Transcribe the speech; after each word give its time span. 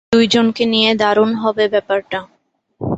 দুইজনকে 0.11 0.63
নিয়ে 0.65 0.89
দারুণ 0.95 1.31
হবে 1.35 1.63
ব্যাপারটা। 1.67 2.19